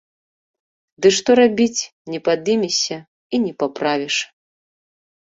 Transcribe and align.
Ды 1.05 1.11
што 1.17 1.31
рабіць, 1.39 1.81
не 2.13 2.19
падымешся 2.29 2.97
і 3.37 3.41
не 3.45 3.53
паправіш. 3.61 4.17